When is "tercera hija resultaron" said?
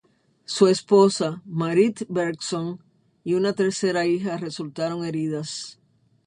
3.53-5.05